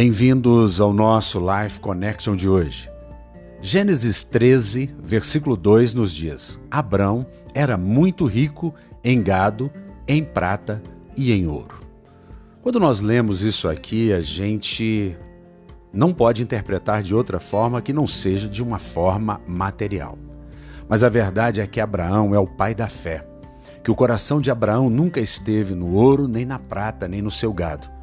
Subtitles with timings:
[0.00, 2.88] Bem-vindos ao nosso Life Connection de hoje.
[3.60, 8.72] Gênesis 13, versículo 2 nos diz: Abrão era muito rico
[9.02, 9.68] em gado,
[10.06, 10.80] em prata
[11.16, 11.80] e em ouro.
[12.62, 15.16] Quando nós lemos isso aqui, a gente
[15.92, 20.16] não pode interpretar de outra forma que não seja de uma forma material.
[20.88, 23.26] Mas a verdade é que Abraão é o pai da fé,
[23.82, 27.52] que o coração de Abraão nunca esteve no ouro, nem na prata, nem no seu
[27.52, 27.97] gado.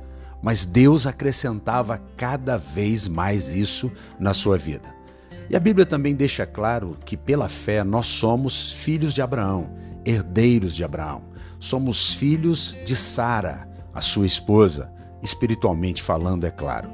[0.45, 4.94] Mas Deus acrescentava cada vez mais isso na sua vida.
[5.49, 9.72] E a Bíblia também deixa claro que pela fé nós somos filhos de Abraão,
[10.05, 11.23] herdeiros de Abraão.
[11.59, 14.91] Somos filhos de Sara, a sua esposa,
[15.23, 16.91] espiritualmente falando, é claro.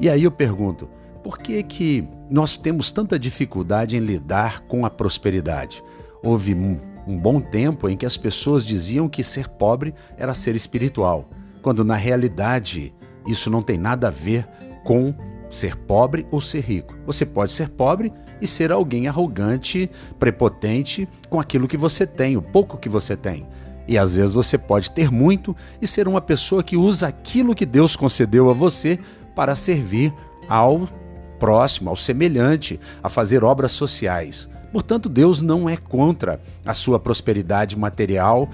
[0.00, 0.90] E aí eu pergunto,
[1.22, 5.84] por que que nós temos tanta dificuldade em lidar com a prosperidade?
[6.20, 10.56] Houve um, um bom tempo em que as pessoas diziam que ser pobre era ser
[10.56, 11.30] espiritual,
[11.62, 12.92] quando na realidade
[13.26, 14.46] isso não tem nada a ver
[14.84, 15.14] com
[15.50, 16.94] ser pobre ou ser rico.
[17.06, 22.42] Você pode ser pobre e ser alguém arrogante, prepotente com aquilo que você tem, o
[22.42, 23.46] pouco que você tem.
[23.86, 27.64] E às vezes você pode ter muito e ser uma pessoa que usa aquilo que
[27.64, 28.98] Deus concedeu a você
[29.34, 30.12] para servir
[30.48, 30.88] ao
[31.38, 34.48] próximo, ao semelhante, a fazer obras sociais.
[34.72, 38.48] Portanto, Deus não é contra a sua prosperidade material,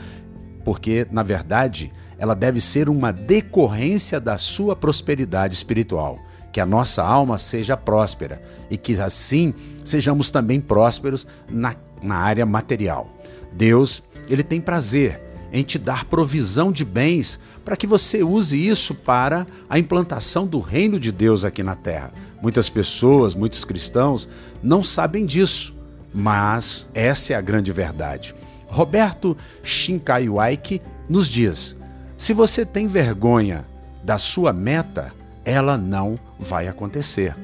[0.65, 6.19] porque, na verdade, ela deve ser uma decorrência da sua prosperidade espiritual.
[6.53, 8.41] Que a nossa alma seja próspera
[8.71, 9.53] e que assim
[9.85, 13.11] sejamos também prósperos na, na área material.
[13.53, 15.21] Deus, ele tem prazer
[15.53, 20.59] em te dar provisão de bens para que você use isso para a implantação do
[20.59, 22.13] reino de Deus aqui na terra.
[22.43, 24.29] Muitas pessoas, muitos cristãos
[24.63, 25.75] não sabem disso,
[26.13, 28.35] mas essa é a grande verdade.
[28.67, 31.77] Roberto Shinkaiwaiki nos diz:
[32.17, 33.65] se você tem vergonha
[34.03, 35.13] da sua meta,
[35.45, 37.37] ela não vai acontecer.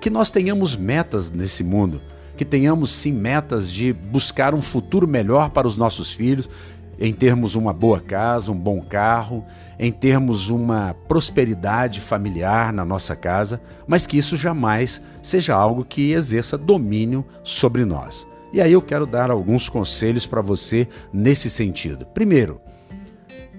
[0.00, 2.00] Que nós tenhamos metas nesse mundo,
[2.36, 6.48] que tenhamos sim metas de buscar um futuro melhor para os nossos filhos,
[6.98, 9.44] em termos uma boa casa, um bom carro,
[9.78, 16.12] em termos uma prosperidade familiar na nossa casa, mas que isso jamais seja algo que
[16.12, 18.26] exerça domínio sobre nós.
[18.52, 22.04] E aí eu quero dar alguns conselhos para você nesse sentido.
[22.04, 22.60] Primeiro,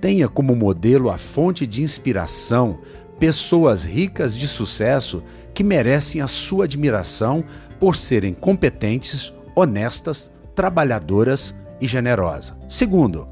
[0.01, 2.79] tenha como modelo a fonte de inspiração
[3.19, 5.23] pessoas ricas de sucesso
[5.53, 7.43] que merecem a sua admiração
[7.79, 12.57] por serem competentes, honestas, trabalhadoras e generosa.
[12.67, 13.27] Segundo,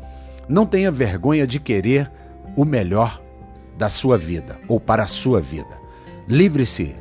[0.48, 2.10] não tenha vergonha de querer
[2.56, 3.20] o melhor
[3.78, 5.80] da sua vida ou para a sua vida.
[6.28, 6.96] Livre-se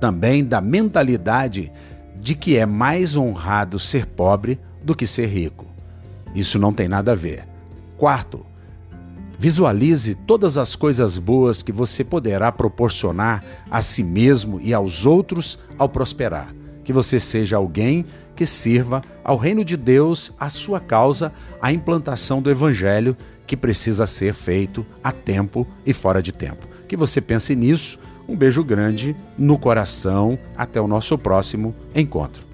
[0.00, 1.70] também da mentalidade
[2.16, 5.66] de que é mais honrado ser pobre do que ser rico.
[6.34, 7.44] Isso não tem nada a ver.
[7.96, 8.49] Quarto,
[9.40, 15.58] visualize todas as coisas boas que você poderá proporcionar a si mesmo e aos outros
[15.78, 16.54] ao prosperar.
[16.84, 18.04] Que você seja alguém
[18.36, 24.06] que sirva ao reino de Deus, a sua causa, a implantação do evangelho que precisa
[24.06, 26.68] ser feito a tempo e fora de tempo.
[26.86, 27.98] Que você pense nisso.
[28.28, 30.38] Um beijo grande no coração.
[30.54, 32.49] Até o nosso próximo encontro.